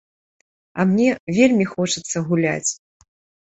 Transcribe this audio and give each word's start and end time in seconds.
А 0.79 0.85
мне 0.93 1.09
вельмі 1.41 1.65
хочацца 1.77 2.27
гуляць. 2.33 2.71